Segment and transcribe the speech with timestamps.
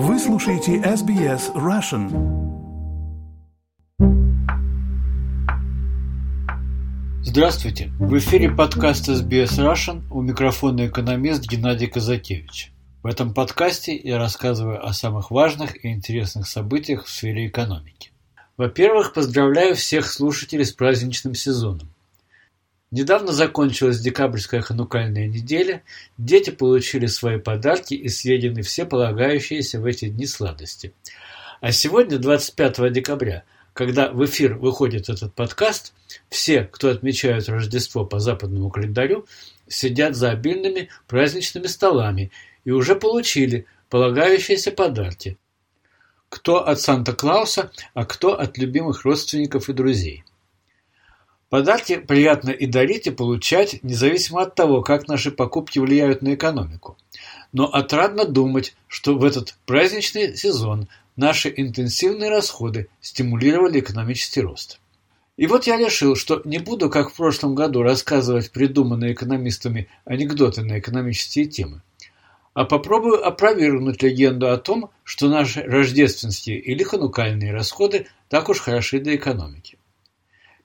[0.00, 2.06] Вы слушаете SBS Russian.
[7.20, 7.90] Здравствуйте!
[7.98, 12.70] В эфире подкаст SBS Russian у микрофона экономист Геннадий Казакевич.
[13.02, 18.12] В этом подкасте я рассказываю о самых важных и интересных событиях в сфере экономики.
[18.56, 21.88] Во-первых, поздравляю всех слушателей с праздничным сезоном.
[22.90, 25.82] Недавно закончилась декабрьская ханукальная неделя,
[26.16, 30.94] дети получили свои подарки и съедены все полагающиеся в эти дни сладости.
[31.60, 35.92] А сегодня, 25 декабря, когда в эфир выходит этот подкаст,
[36.30, 39.26] все, кто отмечают Рождество по западному календарю,
[39.66, 42.32] сидят за обильными праздничными столами
[42.64, 45.36] и уже получили полагающиеся подарки.
[46.30, 50.24] Кто от Санта-Клауса, а кто от любимых родственников и друзей.
[51.50, 56.98] Подарки приятно и дарить, и получать, независимо от того, как наши покупки влияют на экономику.
[57.52, 64.78] Но отрадно думать, что в этот праздничный сезон наши интенсивные расходы стимулировали экономический рост.
[65.38, 70.62] И вот я решил, что не буду, как в прошлом году, рассказывать придуманные экономистами анекдоты
[70.62, 71.80] на экономические темы,
[72.52, 78.98] а попробую опровергнуть легенду о том, что наши рождественские или ханукальные расходы так уж хороши
[78.98, 79.77] для экономики.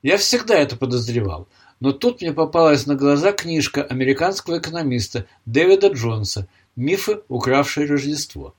[0.04, 1.48] Я всегда это подозревал,
[1.80, 8.54] но тут мне попалась на глаза книжка американского экономиста Дэвида Джонса «Мифы, укравшие Рождество»,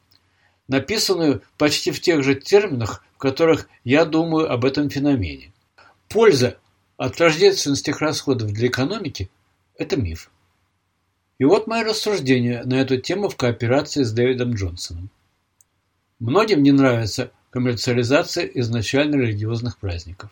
[0.69, 5.53] написанную почти в тех же терминах, в которых я думаю об этом феномене.
[6.09, 6.57] Польза
[6.97, 9.29] от рождественских расходов для экономики–
[9.77, 10.31] это миф.
[11.39, 15.11] И вот мои рассуждения на эту тему в кооперации с Дэвидом Джонсоном.
[16.21, 20.31] Многим не нравится коммерциализация изначально религиозных праздников.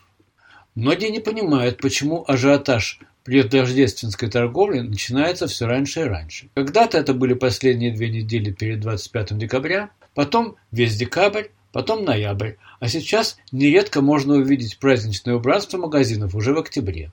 [0.75, 6.48] Многие не понимают, почему ажиотаж предрождественской торговли начинается все раньше и раньше.
[6.55, 12.89] Когда-то это были последние две недели перед 25 декабря, потом весь декабрь, потом ноябрь, а
[12.89, 17.12] сейчас нередко можно увидеть праздничное убранство магазинов уже в октябре.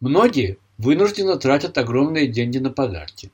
[0.00, 3.30] Многие вынужденно тратят огромные деньги на подарки.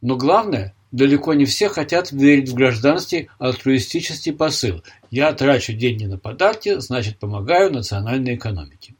[0.00, 6.18] Но главное, далеко не все хотят верить в гражданский альтруистический посыл «я трачу деньги на
[6.18, 8.94] подарки, значит помогаю национальной экономике».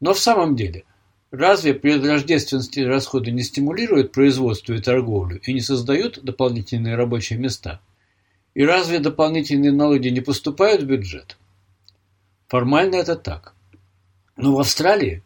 [0.00, 0.84] Но в самом деле,
[1.30, 7.80] разве предрождественские расходы не стимулируют производство и торговлю и не создают дополнительные рабочие места?
[8.54, 11.36] И разве дополнительные налоги не поступают в бюджет?
[12.48, 13.54] Формально это так.
[14.36, 15.22] Но в Австралии,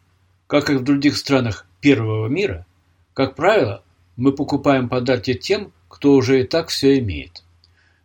[0.47, 2.65] как и в других странах первого мира,
[3.13, 3.83] как правило,
[4.15, 7.43] мы покупаем подарки тем, кто уже и так все имеет.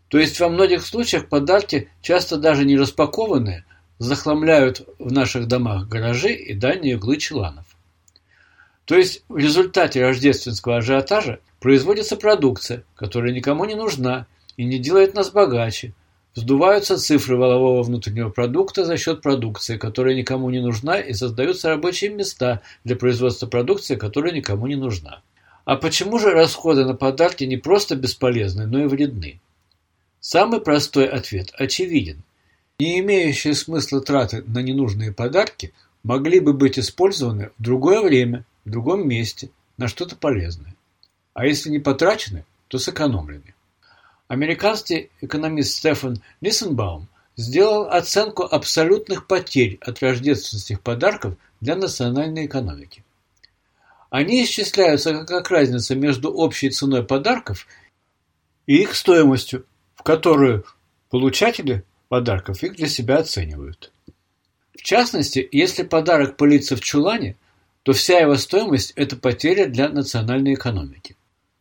[0.09, 3.65] То есть во многих случаях подарки, часто даже не распакованные,
[3.99, 7.67] захламляют в наших домах гаражи и дальние углы чуланов.
[8.85, 14.27] То есть в результате рождественского ажиотажа производится продукция, которая никому не нужна
[14.57, 15.93] и не делает нас богаче.
[16.35, 22.11] Вздуваются цифры валового внутреннего продукта за счет продукции, которая никому не нужна, и создаются рабочие
[22.11, 25.21] места для производства продукции, которая никому не нужна.
[25.69, 29.39] А почему же расходы на подарки не просто бесполезны, но и вредны?
[30.19, 32.23] Самый простой ответ очевиден.
[32.79, 38.71] Не имеющие смысла траты на ненужные подарки могли бы быть использованы в другое время, в
[38.71, 40.75] другом месте, на что-то полезное.
[41.35, 43.55] А если не потрачены, то сэкономлены.
[44.27, 53.05] Американский экономист Стефан Ниссенбаум сделал оценку абсолютных потерь от рождественских подарков для национальной экономики.
[54.11, 57.67] Они исчисляются как разница между общей ценой подарков
[58.67, 60.65] и их стоимостью, в которую
[61.11, 63.93] получатели подарков их для себя оценивают.
[64.77, 67.37] В частности, если подарок пылится в чулане,
[67.83, 71.17] то вся его стоимость– это потеря для национальной экономики.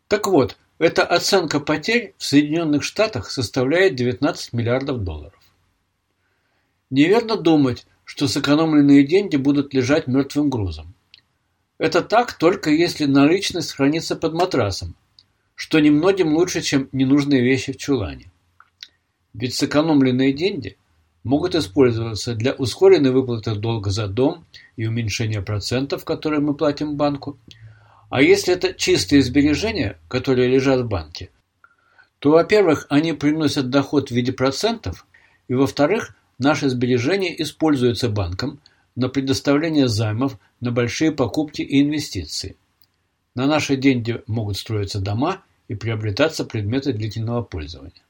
[0.07, 5.33] Так вот, эта оценка потерь в Соединенных Штатах составляет 19 миллиардов долларов.
[6.89, 10.93] Неверно думать, что сэкономленные деньги будут лежать мертвым грузом.
[11.77, 14.95] Это так только если наличность хранится под матрасом,
[15.53, 18.31] что немногим лучше, чем ненужные вещи в чулане.
[19.33, 20.77] Ведь сэкономленные деньги
[21.23, 24.45] могут использоваться для ускоренной выплаты долга за дом
[24.75, 27.37] и уменьшения процентов, которые мы платим банку.
[28.09, 31.29] А если это чистые сбережения, которые лежат в банке,
[32.19, 35.05] то, во-первых, они приносят доход в виде процентов,
[35.47, 38.59] и, во-вторых, наши сбережения используются банком–
[38.97, 42.57] на предоставление займов на большие покупки и инвестиции.
[43.35, 48.01] На наши деньги могут строиться дома и приобретаться предметы длительного пользования.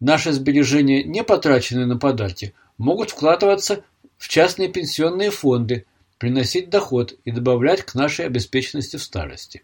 [0.00, 3.84] Наши сбережения, не потраченные на подарки, могут вкладываться
[4.18, 5.86] в частные пенсионные фонды,
[6.18, 9.62] приносить доход и добавлять к нашей обеспеченности в старости.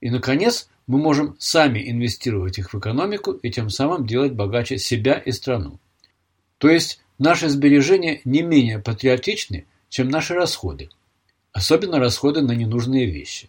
[0.00, 5.18] И, наконец, мы можем сами инвестировать их в экономику и тем самым делать богаче себя
[5.18, 5.78] и страну.
[6.56, 10.90] То есть наши сбережения не менее патриотичны, чем наши расходы,
[11.52, 13.48] особенно расходы на ненужные вещи.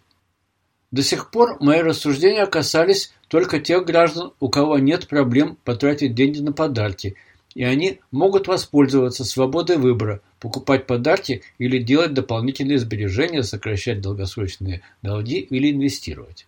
[0.92, 6.38] До сих пор мои рассуждения касались только тех граждан, у кого нет проблем потратить деньги
[6.38, 7.16] на подарки,
[7.54, 15.38] и они могут воспользоваться свободой выбора, покупать подарки или делать дополнительные сбережения, сокращать долгосрочные долги
[15.38, 16.46] или инвестировать.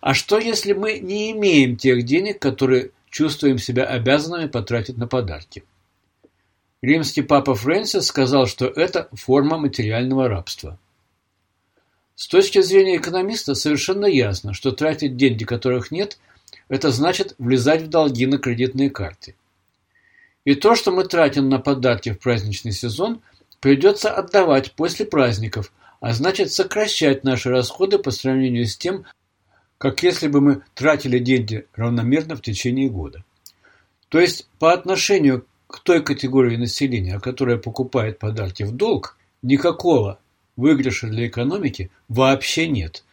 [0.00, 5.64] А что, если мы не имеем тех денег, которые чувствуем себя обязанными потратить на подарки?
[6.82, 10.78] Римский папа Фрэнсис сказал, что это форма материального рабства.
[12.14, 16.18] С точки зрения экономиста совершенно ясно, что тратить деньги, которых нет,
[16.68, 19.34] это значит влезать в долги на кредитные карты.
[20.44, 23.20] И то, что мы тратим на подарки в праздничный сезон,
[23.60, 29.04] придется отдавать после праздников, а значит сокращать наши расходы по сравнению с тем,
[29.78, 33.24] как если бы мы тратили деньги равномерно в течение года.
[34.08, 40.18] То есть по отношению к той категории населения, которая покупает подарки в долг, никакого
[40.56, 43.04] выигрыша для экономики вообще нет.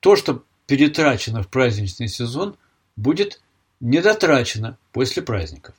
[0.00, 2.56] То, что перетрачено в праздничный сезон,
[2.96, 3.40] будет
[3.80, 5.74] недотрачено после праздников.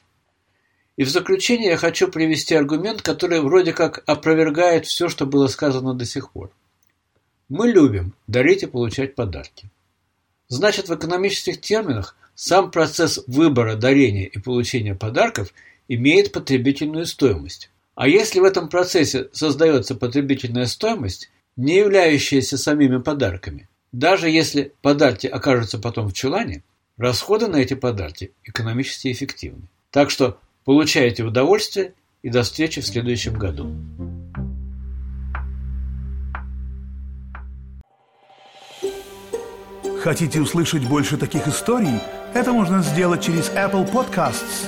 [0.95, 5.93] И в заключение я хочу привести аргумент, который вроде как опровергает все, что было сказано
[5.95, 6.51] до сих пор.
[7.49, 9.69] Мы любим дарить и получать подарки.
[10.47, 15.53] Значит, в экономических терминах сам процесс выбора, дарения и получения подарков
[15.87, 17.69] имеет потребительную стоимость.
[17.95, 25.27] А если в этом процессе создается потребительная стоимость, не являющаяся самими подарками, даже если подарки
[25.27, 26.63] окажутся потом в чулане,
[26.97, 29.67] расходы на эти подарки экономически эффективны.
[29.91, 31.93] Так что получайте удовольствие
[32.23, 33.71] и до встречи в следующем году.
[40.03, 41.99] Хотите услышать больше таких историй?
[42.33, 44.67] Это можно сделать через Apple Podcasts,